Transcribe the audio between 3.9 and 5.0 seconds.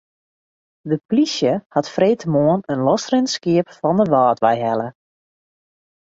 de Wâldwei helle.